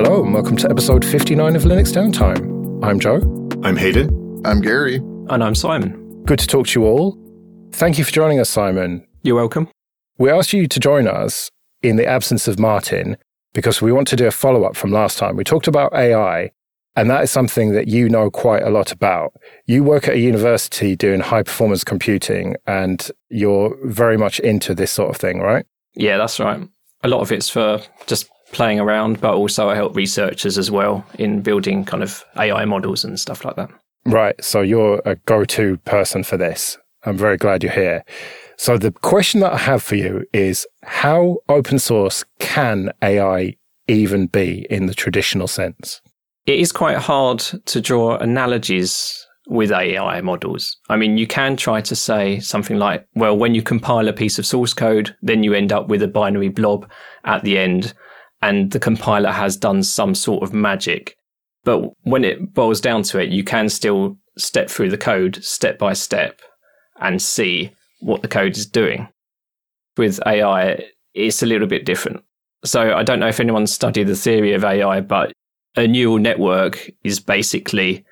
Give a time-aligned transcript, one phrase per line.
[0.00, 2.84] Hello, and welcome to episode 59 of Linux Downtime.
[2.84, 3.16] I'm Joe.
[3.64, 4.40] I'm Hayden.
[4.44, 4.98] I'm Gary.
[5.28, 6.22] And I'm Simon.
[6.22, 7.18] Good to talk to you all.
[7.72, 9.04] Thank you for joining us, Simon.
[9.24, 9.68] You're welcome.
[10.16, 11.50] We asked you to join us
[11.82, 13.16] in the absence of Martin
[13.54, 15.34] because we want to do a follow up from last time.
[15.34, 16.52] We talked about AI,
[16.94, 19.32] and that is something that you know quite a lot about.
[19.66, 24.92] You work at a university doing high performance computing, and you're very much into this
[24.92, 25.66] sort of thing, right?
[25.94, 26.68] Yeah, that's right.
[27.02, 31.04] A lot of it's for just playing around, but also I help researchers as well
[31.18, 33.70] in building kind of AI models and stuff like that.
[34.04, 34.42] Right.
[34.42, 36.78] So you're a go to person for this.
[37.04, 38.04] I'm very glad you're here.
[38.56, 44.26] So the question that I have for you is how open source can AI even
[44.26, 46.00] be in the traditional sense?
[46.46, 50.76] It is quite hard to draw analogies with AI models.
[50.88, 54.38] I mean, you can try to say something like, well, when you compile a piece
[54.38, 56.90] of source code, then you end up with a binary blob
[57.24, 57.94] at the end,
[58.42, 61.16] and the compiler has done some sort of magic.
[61.64, 65.78] But when it boils down to it, you can still step through the code step
[65.78, 66.40] by step
[67.00, 69.08] and see what the code is doing.
[69.96, 72.22] With AI, it's a little bit different.
[72.64, 75.32] So I don't know if anyone's studied the theory of AI, but
[75.76, 78.04] a neural network is basically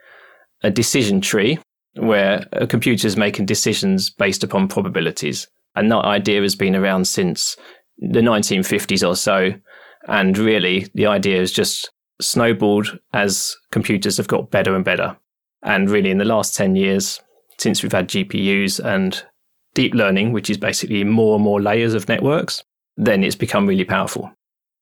[0.62, 1.58] a decision tree
[1.94, 5.48] where a computer is making decisions based upon probabilities.
[5.74, 7.56] And that idea has been around since
[7.98, 9.52] the 1950s or so.
[10.06, 11.90] And really, the idea has just
[12.20, 15.16] snowballed as computers have got better and better.
[15.62, 17.20] And really, in the last 10 years,
[17.58, 19.22] since we've had GPUs and
[19.74, 22.62] deep learning, which is basically more and more layers of networks,
[22.96, 24.30] then it's become really powerful.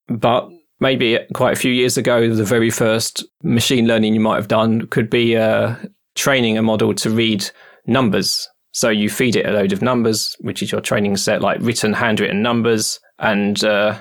[0.07, 4.47] But maybe quite a few years ago, the very first machine learning you might have
[4.47, 5.75] done could be uh,
[6.15, 7.45] training a model to read
[7.85, 8.47] numbers.
[8.71, 11.93] So you feed it a load of numbers, which is your training set, like written,
[11.93, 13.97] handwritten numbers, and uh,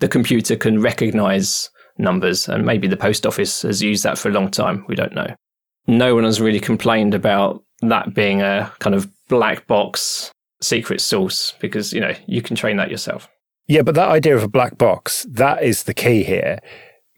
[0.00, 2.48] the computer can recognize numbers.
[2.48, 4.84] And maybe the post office has used that for a long time.
[4.88, 5.34] We don't know.
[5.86, 10.30] No one has really complained about that being a kind of black box
[10.60, 13.28] secret source because, you know, you can train that yourself.
[13.66, 16.58] Yeah, but that idea of a black box, that is the key here.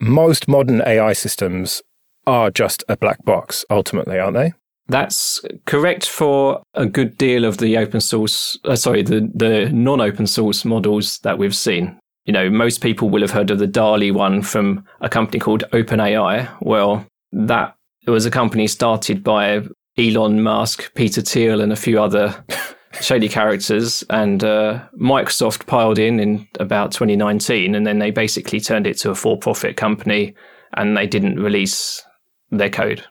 [0.00, 1.82] Most modern AI systems
[2.26, 4.52] are just a black box, ultimately, aren't they?
[4.88, 10.00] That's correct for a good deal of the open source, uh, sorry, the, the non
[10.00, 11.98] open source models that we've seen.
[12.24, 15.64] You know, most people will have heard of the DALL-E one from a company called
[15.72, 16.48] OpenAI.
[16.60, 19.62] Well, that was a company started by
[19.98, 22.44] Elon Musk, Peter Thiel, and a few other
[23.00, 28.86] shady characters, and uh, Microsoft piled in in about 2019, and then they basically turned
[28.86, 30.34] it to a for-profit company,
[30.74, 32.02] and they didn't release
[32.50, 33.04] their code.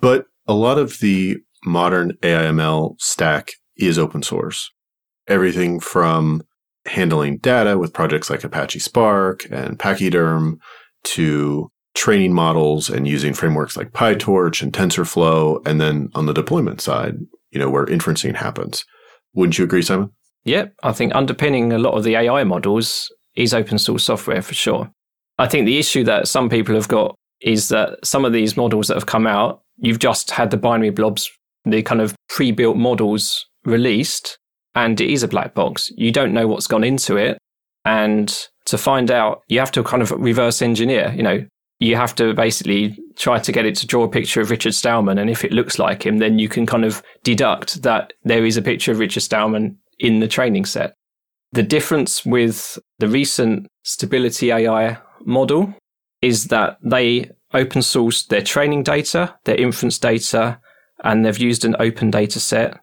[0.00, 4.70] But a lot of the modern AIML stack is open source.
[5.28, 6.42] Everything from
[6.86, 10.58] handling data with projects like Apache Spark and Pachyderm
[11.04, 15.66] to training models and using frameworks like PyTorch and TensorFlow.
[15.66, 17.16] And then on the deployment side,
[17.50, 18.84] you know, where inferencing happens.
[19.34, 20.10] Wouldn't you agree, Simon?
[20.44, 20.74] Yep.
[20.82, 24.90] I think underpinning a lot of the AI models is open source software for sure.
[25.38, 28.88] I think the issue that some people have got is that some of these models
[28.88, 31.30] that have come out, you've just had the binary blobs,
[31.64, 34.38] the kind of pre built models released,
[34.74, 35.90] and it is a black box.
[35.96, 37.38] You don't know what's gone into it.
[37.84, 38.28] And
[38.66, 41.12] to find out, you have to kind of reverse engineer.
[41.16, 41.46] You know,
[41.78, 45.18] you have to basically try to get it to draw a picture of Richard Stallman.
[45.18, 48.56] And if it looks like him, then you can kind of deduct that there is
[48.56, 50.94] a picture of Richard Stallman in the training set.
[51.52, 55.74] The difference with the recent Stability AI model
[56.22, 60.60] is that they open sourced their training data, their inference data,
[61.04, 62.78] and they've used an open data set.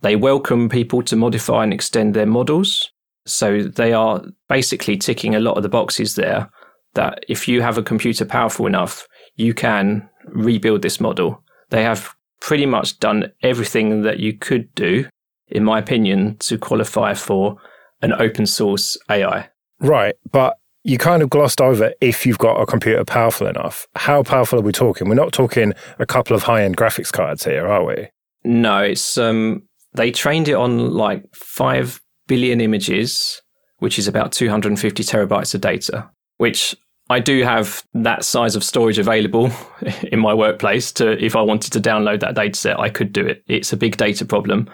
[0.00, 2.90] They welcome people to modify and extend their models.
[3.26, 6.50] So they are basically ticking a lot of the boxes there
[6.94, 9.06] that if you have a computer powerful enough,
[9.36, 11.42] you can rebuild this model.
[11.70, 15.06] They have pretty much done everything that you could do,
[15.48, 17.56] in my opinion, to qualify for
[18.02, 19.48] an open source AI.
[19.80, 20.14] Right.
[20.30, 23.86] But you kind of glossed over if you've got a computer powerful enough.
[23.96, 25.08] How powerful are we talking?
[25.08, 28.08] We're not talking a couple of high end graphics cards here, are we?
[28.44, 29.62] No, it's um
[29.94, 33.40] they trained it on like 5 billion images,
[33.78, 36.74] which is about 250 terabytes of data which
[37.10, 39.50] I do have that size of storage available
[40.04, 43.26] in my workplace to if I wanted to download that data set, I could do
[43.26, 43.44] it.
[43.46, 44.68] It's a big data problem.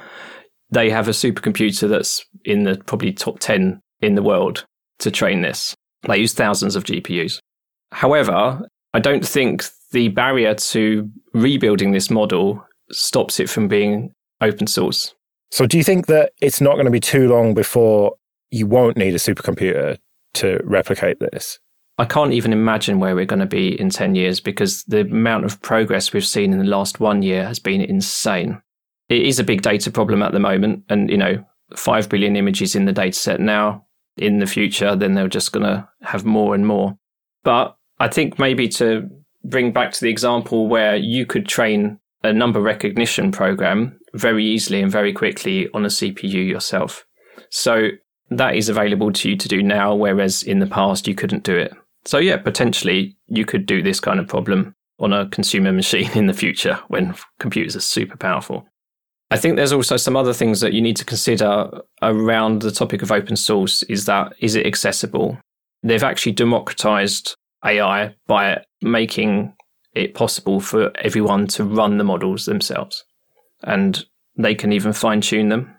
[0.71, 4.65] They have a supercomputer that's in the probably top 10 in the world
[5.01, 5.75] to train this.
[6.03, 7.39] They use thousands of GPUs.
[7.93, 8.61] However,
[8.93, 14.11] I don't think the barrier to rebuilding this model stops it from being
[14.45, 15.15] open source.
[15.51, 18.15] So, do you think that it's not going to be too long before
[18.51, 19.99] you won't need a supercomputer
[20.35, 21.59] to replicate this?
[21.97, 25.45] I can't even imagine where we're going to be in 10 years because the amount
[25.45, 28.61] of progress we've seen in the last one year has been insane.
[29.09, 30.85] It is a big data problem at the moment.
[30.89, 31.45] And, you know,
[31.77, 33.87] 5 billion images in the data set now.
[34.17, 36.97] In the future, then they're just going to have more and more.
[37.43, 39.09] But I think maybe to
[39.45, 44.81] bring back to the example where you could train a number recognition program very easily
[44.81, 47.05] and very quickly on a CPU yourself.
[47.51, 47.91] So
[48.31, 51.57] that is available to you to do now, whereas in the past you couldn't do
[51.57, 51.73] it.
[52.05, 56.27] So, yeah, potentially you could do this kind of problem on a consumer machine in
[56.27, 58.67] the future when computers are super powerful.
[59.31, 63.03] I think there's also some other things that you need to consider around the topic
[63.03, 65.39] of open source is that is it accessible?
[65.83, 67.35] They've actually democratized
[67.65, 69.55] AI by making
[69.95, 73.05] it possible for everyone to run the models themselves.
[73.65, 74.05] And
[74.37, 75.75] they can even fine tune them.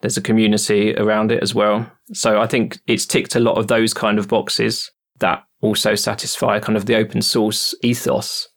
[0.00, 1.90] There's a community around it as well.
[2.12, 6.58] So I think it's ticked a lot of those kind of boxes that also satisfy
[6.58, 8.48] kind of the open source ethos.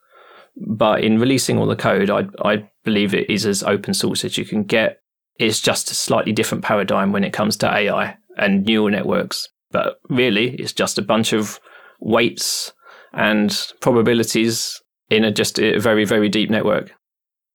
[0.56, 4.38] But in releasing all the code, I, I believe it is as open source as
[4.38, 5.00] you can get.
[5.38, 9.50] It's just a slightly different paradigm when it comes to AI and neural networks.
[9.72, 11.60] But really, it's just a bunch of
[12.00, 12.72] weights
[13.14, 16.94] and probabilities in a just a very, very deep network.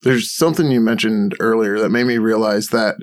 [0.03, 2.97] There's something you mentioned earlier that made me realize that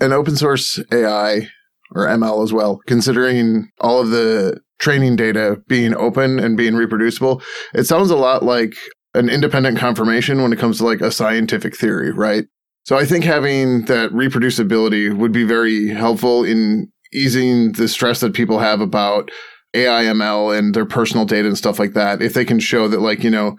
[0.00, 1.48] an open source AI
[1.94, 7.42] or ML as well, considering all of the training data being open and being reproducible,
[7.74, 8.74] it sounds a lot like
[9.14, 12.46] an independent confirmation when it comes to like a scientific theory, right?
[12.84, 18.34] So I think having that reproducibility would be very helpful in easing the stress that
[18.34, 19.30] people have about
[19.74, 22.20] AIML and their personal data and stuff like that.
[22.20, 23.56] If they can show that like, you know,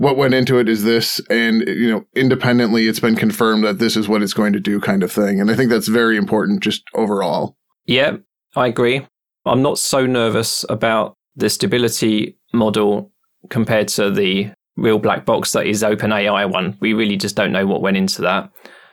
[0.00, 3.98] what went into it is this and you know independently it's been confirmed that this
[3.98, 6.62] is what it's going to do kind of thing and i think that's very important
[6.62, 7.56] just overall.
[7.84, 8.16] Yeah
[8.56, 9.06] i agree.
[9.44, 13.12] I'm not so nervous about the stability model
[13.50, 16.78] compared to the real black box that is openai one.
[16.80, 18.50] We really just don't know what went into that.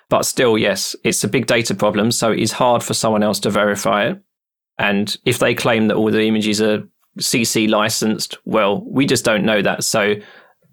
[0.09, 3.39] But still yes it's a big data problem so it is hard for someone else
[3.41, 4.21] to verify it.
[4.77, 6.83] And if they claim that all the images are
[7.19, 9.85] cc licensed well we just don't know that.
[9.85, 10.15] So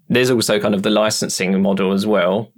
[0.09, 2.51] there's also kind of the licensing model as well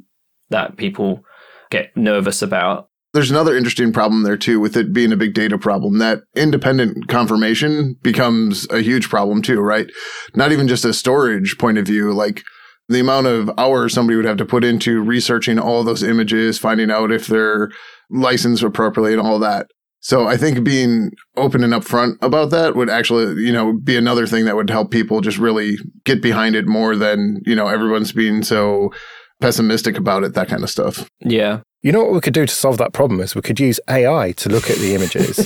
[0.50, 1.24] that people
[1.70, 2.90] get nervous about.
[3.14, 5.98] There's another interesting problem there too, with it being a big data problem.
[5.98, 9.88] That independent confirmation becomes a huge problem too, right?
[10.36, 12.44] Not even just a storage point of view, like
[12.90, 16.92] the amount of hours somebody would have to put into researching all those images, finding
[16.92, 17.70] out if they're
[18.10, 19.68] licensed appropriately and all that.
[20.08, 24.26] So I think being open and upfront about that would actually, you know, be another
[24.26, 25.76] thing that would help people just really
[26.06, 28.94] get behind it more than, you know, everyone's being so
[29.42, 31.10] pessimistic about it, that kind of stuff.
[31.20, 31.60] Yeah.
[31.82, 34.32] You know what we could do to solve that problem is we could use AI
[34.32, 35.40] to look at the images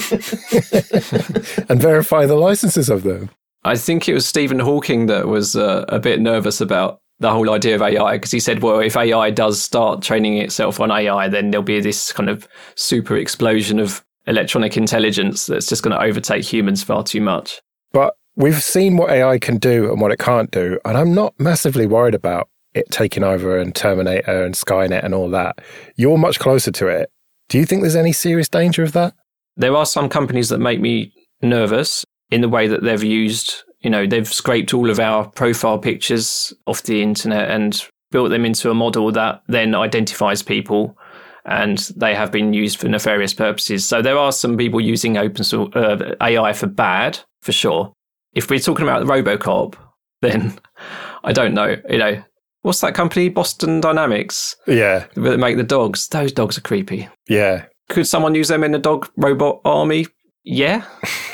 [1.68, 3.32] and verify the licenses of them.
[3.64, 7.50] I think it was Stephen Hawking that was uh, a bit nervous about the whole
[7.50, 11.30] idea of AI because he said, well, if AI does start training itself on AI,
[11.30, 16.04] then there'll be this kind of super explosion of electronic intelligence that's just going to
[16.04, 17.62] overtake humans far too much.
[17.92, 20.80] But we've seen what AI can do and what it can't do.
[20.86, 25.30] And I'm not massively worried about it taking over and Terminator and Skynet and all
[25.32, 25.60] that.
[25.96, 27.12] You're much closer to it.
[27.50, 29.14] Do you think there's any serious danger of that?
[29.58, 33.90] There are some companies that make me nervous in the way that they've used, you
[33.90, 38.70] know, they've scraped all of our profile pictures off the internet and built them into
[38.70, 40.98] a model that then identifies people
[41.46, 43.86] and they have been used for nefarious purposes.
[43.86, 47.94] So there are some people using open source uh, AI for bad, for sure.
[48.34, 49.76] If we're talking about the Robocop,
[50.22, 50.58] then
[51.24, 51.78] I don't know.
[51.90, 52.24] You know,
[52.62, 53.30] what's that company?
[53.30, 54.56] Boston Dynamics.
[54.68, 56.08] Yeah, that make the dogs.
[56.08, 57.10] Those dogs are creepy.
[57.28, 57.66] Yeah.
[57.90, 60.08] Could someone use them in a dog robot army?
[60.44, 60.86] Yeah.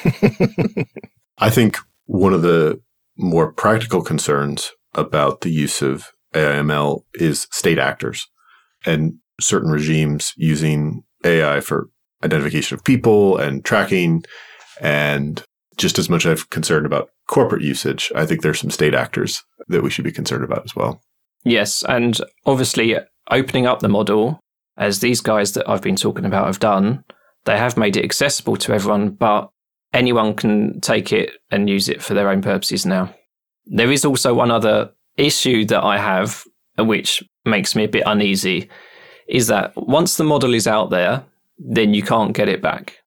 [1.38, 2.82] I think one of the
[3.18, 8.28] more practical concerns about the use of AIML is state actors.
[8.86, 11.90] And certain regimes using AI for
[12.24, 14.24] identification of people and tracking.
[14.82, 15.44] And
[15.78, 19.84] just as much I'm concerned about corporate usage, I think there's some state actors that
[19.84, 21.02] we should be concerned about as well.
[21.44, 21.84] Yes.
[21.88, 22.98] And obviously,
[23.30, 24.40] opening up the model,
[24.78, 27.04] as these guys that I've been talking about have done,
[27.46, 29.50] they have made it accessible to everyone, but
[29.94, 33.14] anyone can take it and use it for their own purposes now.
[33.66, 36.44] There is also one other issue that I have,
[36.78, 38.70] which makes me a bit uneasy,
[39.28, 41.24] is that once the model is out there,
[41.58, 42.98] then you can't get it back.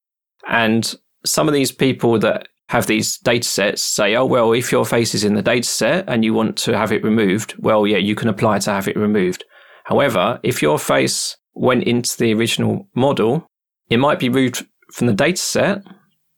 [0.48, 4.84] And some of these people that have these data sets say, oh, well, if your
[4.84, 7.98] face is in the data set and you want to have it removed, well, yeah,
[7.98, 9.44] you can apply to have it removed.
[9.84, 13.46] However, if your face went into the original model,
[13.88, 15.82] it might be removed from the data set,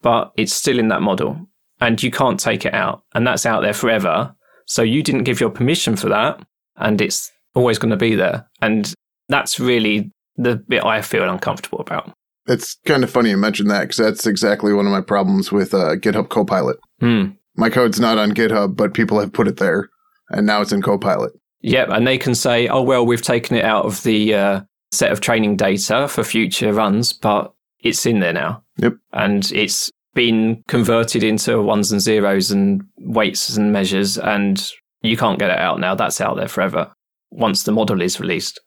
[0.00, 1.46] but it's still in that model.
[1.82, 3.02] and you can't take it out.
[3.12, 4.34] And that's out there forever.
[4.66, 6.40] So you didn't give your permission for that.
[6.76, 8.48] And it's always going to be there.
[8.62, 8.94] And
[9.28, 12.12] that's really the bit I feel uncomfortable about.
[12.46, 15.74] It's kind of funny you mentioned that because that's exactly one of my problems with
[15.74, 16.76] uh, GitHub Copilot.
[17.00, 17.30] Hmm.
[17.56, 19.88] My code's not on GitHub, but people have put it there,
[20.30, 21.32] and now it's in Copilot.
[21.60, 24.60] Yep, and they can say, "Oh well, we've taken it out of the uh,
[24.90, 29.92] set of training data for future runs, but it's in there now." Yep, and it's
[30.14, 34.68] been converted into ones and zeros and weights and measures, and
[35.02, 35.94] you can't get it out now.
[35.94, 36.92] That's out there forever
[37.30, 38.60] once the model is released.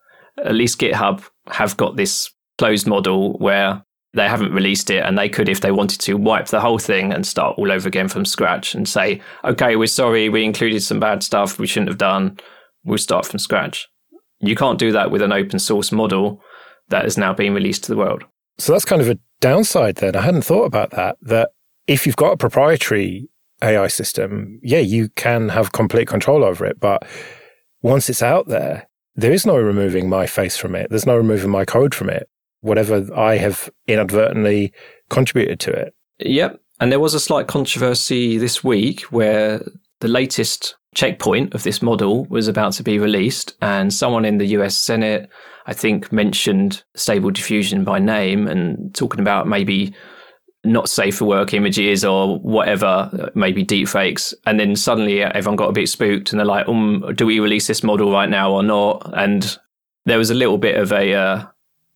[0.43, 5.29] At least GitHub have got this closed model where they haven't released it and they
[5.29, 8.25] could, if they wanted to, wipe the whole thing and start all over again from
[8.25, 12.37] scratch and say, okay, we're sorry, we included some bad stuff we shouldn't have done.
[12.85, 13.87] We'll start from scratch.
[14.39, 16.41] You can't do that with an open source model
[16.89, 18.23] that is now being released to the world.
[18.57, 20.15] So that's kind of a downside then.
[20.15, 21.17] I hadn't thought about that.
[21.21, 21.49] That
[21.87, 23.27] if you've got a proprietary
[23.61, 26.79] AI system, yeah, you can have complete control over it.
[26.79, 27.05] But
[27.81, 30.89] once it's out there, there is no removing my face from it.
[30.89, 32.29] There's no removing my code from it.
[32.61, 34.73] Whatever I have inadvertently
[35.09, 35.93] contributed to it.
[36.19, 36.59] Yep.
[36.79, 39.61] And there was a slight controversy this week where
[39.99, 44.47] the latest checkpoint of this model was about to be released, and someone in the
[44.57, 45.29] US Senate,
[45.67, 49.93] I think, mentioned stable diffusion by name and talking about maybe
[50.65, 54.33] not safe for work images or whatever, maybe deepfakes.
[54.45, 57.67] And then suddenly everyone got a bit spooked and they're like, um, do we release
[57.67, 59.09] this model right now or not?
[59.17, 59.57] And
[60.05, 61.45] there was a little bit of a, uh,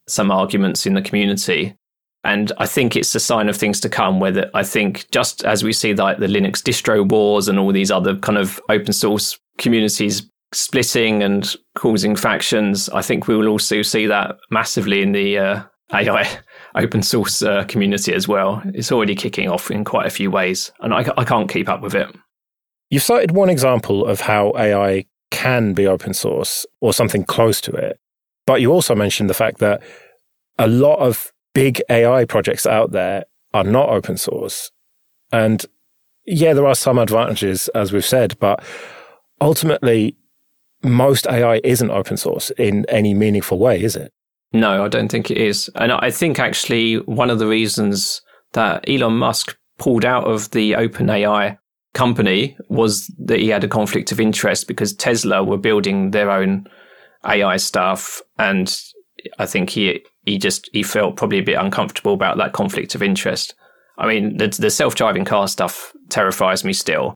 [0.08, 1.76] some arguments in the community.
[2.24, 4.20] And I think it's a sign of things to come.
[4.20, 7.92] Whether I think just as we see like the Linux distro wars and all these
[7.92, 13.82] other kind of open source communities splitting and causing factions, I think we will also
[13.82, 16.24] see that massively in the uh, AI
[16.76, 18.62] open source uh, community as well.
[18.74, 21.82] It's already kicking off in quite a few ways, and I, I can't keep up
[21.82, 22.08] with it.
[22.90, 27.72] You've cited one example of how AI can be open source or something close to
[27.72, 28.00] it,
[28.46, 29.82] but you also mentioned the fact that
[30.58, 34.72] a lot of big AI projects out there are not open source.
[35.32, 35.66] And
[36.26, 38.64] yeah, there are some advantages, as we've said, but
[39.42, 40.16] ultimately,
[40.84, 44.14] most AI isn't open source in any meaningful way, is it?
[44.52, 45.70] No, I don't think it is.
[45.76, 48.22] And I think actually one of the reasons
[48.54, 51.58] that Elon Musk pulled out of the OpenAI
[51.94, 56.68] company was that he had a conflict of interest because Tesla were building their own
[57.26, 58.22] AI stuff.
[58.38, 58.76] And
[59.38, 63.04] I think he, he just, he felt probably a bit uncomfortable about that conflict of
[63.04, 63.54] interest.
[63.98, 67.14] I mean, the, the self driving car stuff terrifies me still.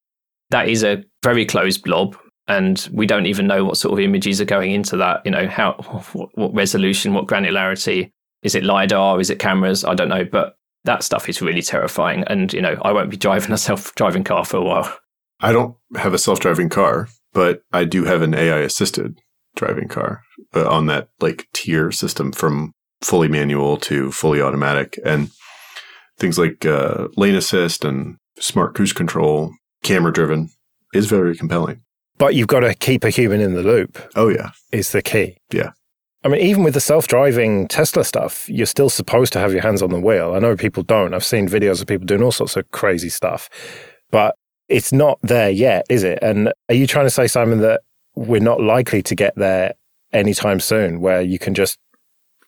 [0.49, 2.15] That is a very closed blob
[2.47, 5.21] and we don't even know what sort of images are going into that.
[5.25, 5.73] You know, how
[6.13, 8.11] what, what, resolution, what granularity?
[8.41, 9.21] Is it lidar?
[9.21, 9.85] Is it cameras?
[9.85, 12.23] I don't know, but that stuff is really terrifying.
[12.27, 14.97] And you know, I won't be driving a self-driving car for a while.
[15.39, 19.19] I don't have a self-driving car, but I do have an AI-assisted
[19.55, 20.23] driving car
[20.55, 25.29] uh, on that like tier system from fully manual to fully automatic, and
[26.17, 29.51] things like uh, lane assist and smart cruise control,
[29.83, 30.49] camera-driven
[30.93, 31.81] is very compelling.
[32.23, 33.99] But you've got to keep a human in the loop.
[34.15, 34.51] Oh, yeah.
[34.71, 35.35] Is the key.
[35.51, 35.71] Yeah.
[36.23, 39.61] I mean, even with the self driving Tesla stuff, you're still supposed to have your
[39.61, 40.33] hands on the wheel.
[40.33, 41.13] I know people don't.
[41.13, 43.49] I've seen videos of people doing all sorts of crazy stuff,
[44.09, 44.37] but
[44.69, 46.19] it's not there yet, is it?
[46.21, 47.81] And are you trying to say, Simon, that
[48.15, 49.73] we're not likely to get there
[50.13, 51.77] anytime soon where you can just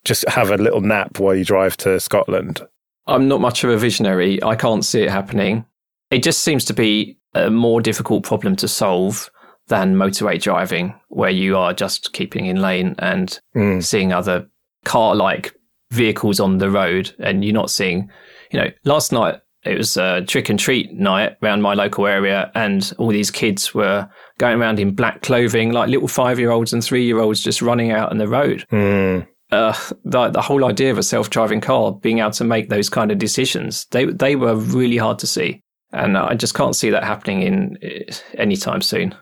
[0.06, 2.66] just have a little nap while you drive to Scotland?
[3.08, 4.42] I'm not much of a visionary.
[4.42, 5.66] I can't see it happening.
[6.12, 9.30] It just seems to be a more difficult problem to solve
[9.68, 13.84] than motorway driving, where you are just keeping in lane and mm.
[13.84, 14.48] seeing other
[14.84, 15.54] car like
[15.92, 17.14] vehicles on the road.
[17.20, 18.10] And you're not seeing,
[18.52, 22.52] you know, last night it was a trick and treat night around my local area,
[22.54, 24.08] and all these kids were
[24.38, 27.62] going around in black clothing, like little five year olds and three year olds just
[27.62, 28.66] running out on the road.
[28.72, 29.28] Mm.
[29.52, 32.90] Uh, the, the whole idea of a self driving car being able to make those
[32.90, 35.62] kind of decisions, they, they were really hard to see.
[35.92, 39.16] And I just can't see that happening in uh, anytime soon.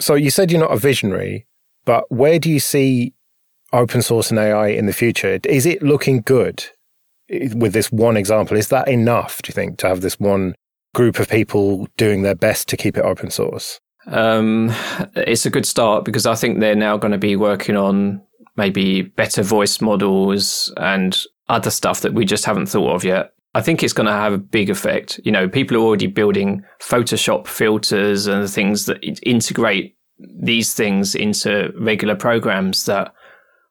[0.00, 1.46] So you said you're not a visionary,
[1.84, 3.14] but where do you see
[3.72, 5.38] open source and AI in the future?
[5.44, 6.64] Is it looking good
[7.54, 8.56] with this one example?
[8.56, 10.54] Is that enough, do you think, to have this one
[10.94, 13.78] group of people doing their best to keep it open source?
[14.06, 14.72] Um,
[15.14, 18.22] it's a good start because I think they're now going to be working on
[18.56, 23.32] maybe better voice models and other stuff that we just haven't thought of yet.
[23.54, 25.18] I think it's going to have a big effect.
[25.24, 29.96] You know, people are already building Photoshop filters and things that integrate
[30.40, 33.12] these things into regular programs that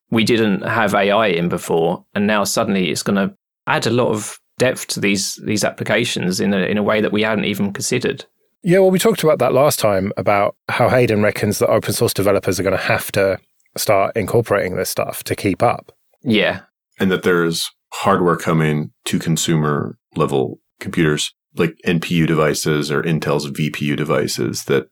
[0.09, 2.05] we didn't have AI in before.
[2.13, 3.35] And now suddenly it's going to
[3.67, 7.13] add a lot of depth to these these applications in a, in a way that
[7.13, 8.25] we hadn't even considered.
[8.61, 12.13] Yeah, well, we talked about that last time about how Hayden reckons that open source
[12.13, 13.39] developers are going to have to
[13.77, 15.93] start incorporating this stuff to keep up.
[16.23, 16.61] Yeah.
[16.99, 23.97] And that there's hardware coming to consumer level computers like NPU devices or Intel's VPU
[23.97, 24.87] devices that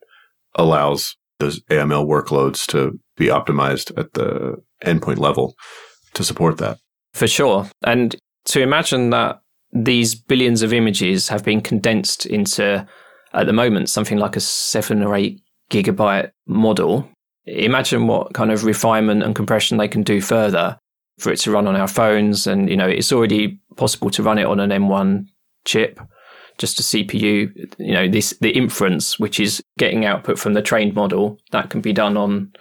[0.55, 5.55] allows those AML workloads to be optimized at the endpoint level
[6.13, 6.77] to support that.
[7.13, 7.69] For sure.
[7.83, 12.87] And to imagine that these billions of images have been condensed into,
[13.33, 17.07] at the moment, something like a seven or eight gigabyte model.
[17.45, 20.77] Imagine what kind of refinement and compression they can do further
[21.19, 22.47] for it to run on our phones.
[22.47, 25.25] And, you know, it's already possible to run it on an M1
[25.65, 25.99] chip,
[26.57, 27.75] just a CPU.
[27.77, 31.81] You know, this, the inference, which is getting output from the trained model, that can
[31.81, 32.51] be done on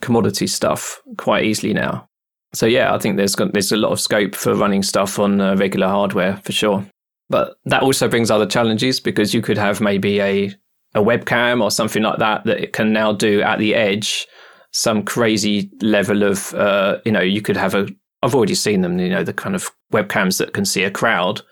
[0.00, 2.08] commodity stuff quite easily now.
[2.54, 5.56] So yeah, I think there's there's a lot of scope for running stuff on uh,
[5.56, 6.84] regular hardware for sure.
[7.30, 10.54] But that also brings other challenges because you could have maybe a
[10.94, 14.26] a webcam or something like that that it can now do at the edge
[14.72, 17.86] some crazy level of uh, you know you could have a
[18.22, 21.42] I've already seen them you know the kind of webcams that can see a crowd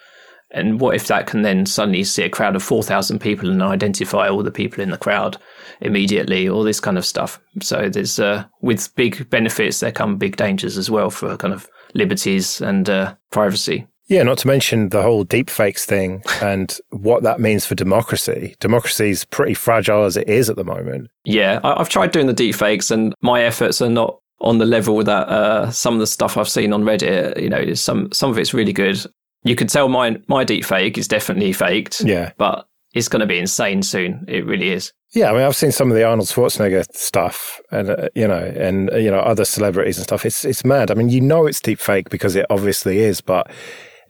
[0.52, 4.28] and what if that can then suddenly see a crowd of 4,000 people and identify
[4.28, 5.36] all the people in the crowd
[5.80, 7.40] immediately, all this kind of stuff.
[7.62, 11.68] So there's, uh, with big benefits, there come big dangers as well for kind of
[11.94, 13.86] liberties and uh, privacy.
[14.10, 18.56] Yeah, not to mention the whole deepfakes thing and what that means for democracy.
[18.58, 21.10] Democracy is pretty fragile as it is at the moment.
[21.24, 25.28] Yeah, I've tried doing the deepfakes and my efforts are not on the level that
[25.28, 27.40] uh, some of the stuff I've seen on Reddit.
[27.40, 28.98] You know, some some of it's really good,
[29.44, 32.00] you could tell my my deep fake is definitely faked.
[32.00, 32.32] Yeah.
[32.36, 34.24] But it's going to be insane soon.
[34.26, 34.92] It really is.
[35.12, 38.52] Yeah, I mean, I've seen some of the Arnold Schwarzenegger stuff, and uh, you know,
[38.56, 40.26] and you know, other celebrities and stuff.
[40.26, 40.90] It's it's mad.
[40.90, 43.50] I mean, you know, it's deep fake because it obviously is, but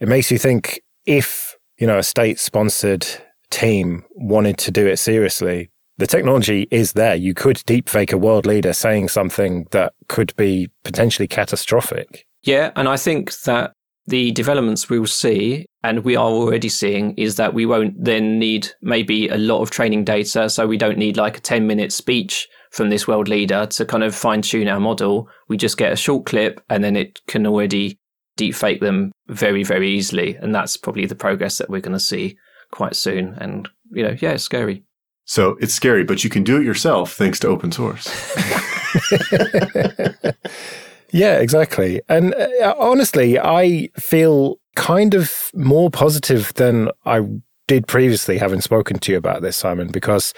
[0.01, 3.07] it makes you think if you know a state sponsored
[3.49, 7.15] team wanted to do it seriously, the technology is there.
[7.15, 12.25] You could deep fake a world leader saying something that could be potentially catastrophic.
[12.43, 13.73] Yeah, and I think that
[14.07, 18.39] the developments we will see, and we are already seeing, is that we won't then
[18.39, 20.49] need maybe a lot of training data.
[20.49, 24.03] So we don't need like a 10 minute speech from this world leader to kind
[24.03, 25.29] of fine tune our model.
[25.49, 27.99] We just get a short clip and then it can already
[28.49, 30.35] deepfake them very, very easily.
[30.35, 32.37] And that's probably the progress that we're going to see
[32.71, 33.35] quite soon.
[33.39, 34.83] And, you know, yeah, it's scary.
[35.25, 38.07] So it's scary, but you can do it yourself thanks to open source.
[41.11, 42.01] Yeah, exactly.
[42.07, 47.21] And uh, honestly, I feel kind of more positive than I
[47.67, 50.33] did previously, having spoken to you about this, Simon, because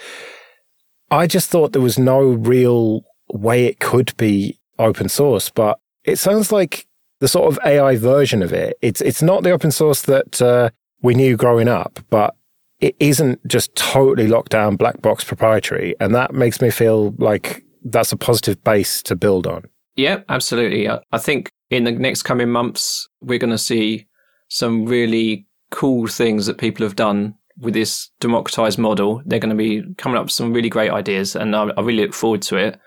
[1.10, 5.48] I just thought there was no real way it could be open source.
[5.48, 6.86] But it sounds like
[7.20, 8.76] the sort of AI version of it.
[8.82, 10.70] It's it's not the open source that uh,
[11.02, 12.34] we knew growing up, but
[12.80, 17.64] it isn't just totally locked down black box proprietary, and that makes me feel like
[17.84, 19.64] that's a positive base to build on.
[19.96, 20.88] Yeah, absolutely.
[20.88, 24.06] I think in the next coming months, we're going to see
[24.48, 29.22] some really cool things that people have done with this democratized model.
[29.24, 32.02] They're going to be coming up with some really great ideas, and I, I really
[32.02, 32.78] look forward to it.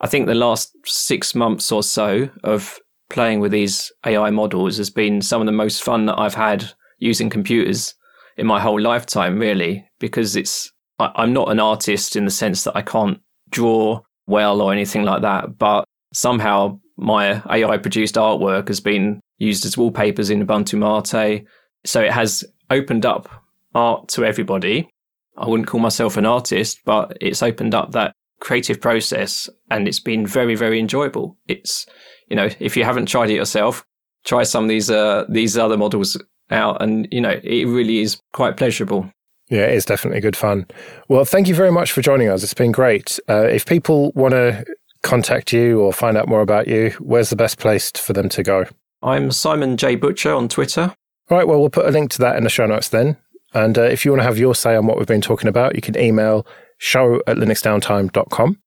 [0.00, 2.78] I think the last six months or so of
[3.10, 6.72] playing with these AI models has been some of the most fun that I've had
[6.98, 7.94] using computers
[8.36, 12.64] in my whole lifetime, really, because it's, I, I'm not an artist in the sense
[12.64, 18.68] that I can't draw well or anything like that, but somehow my AI produced artwork
[18.68, 21.46] has been used as wallpapers in Ubuntu Mate.
[21.84, 23.28] So it has opened up
[23.74, 24.88] art to everybody.
[25.36, 30.00] I wouldn't call myself an artist, but it's opened up that creative process and it's
[30.00, 31.36] been very, very enjoyable.
[31.46, 31.86] It's,
[32.28, 33.84] you know, if you haven't tried it yourself,
[34.24, 38.20] try some of these, uh, these other models out and, you know, it really is
[38.32, 39.10] quite pleasurable.
[39.48, 40.66] Yeah, it is definitely good fun.
[41.08, 42.42] Well, thank you very much for joining us.
[42.42, 43.18] It's been great.
[43.28, 44.64] Uh, if people want to
[45.02, 48.42] contact you or find out more about you, where's the best place for them to
[48.42, 48.66] go?
[49.02, 49.94] I'm Simon J.
[49.96, 50.94] Butcher on Twitter.
[51.30, 53.16] All right, well, we'll put a link to that in the show notes then.
[53.54, 55.74] And uh, if you want to have your say on what we've been talking about,
[55.74, 56.46] you can email
[56.78, 58.58] show at linuxdowntime.com.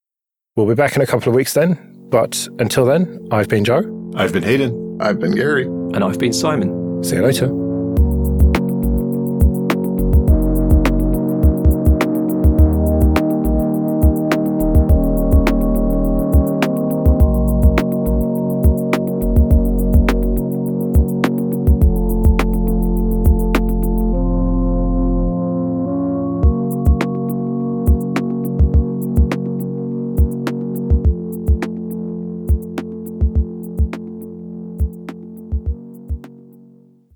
[0.55, 1.90] We'll be back in a couple of weeks then.
[2.11, 3.81] But until then, I've been Joe.
[4.15, 4.97] I've been Hayden.
[5.01, 5.63] I've been Gary.
[5.63, 7.03] And I've been Simon.
[7.03, 7.60] See you later.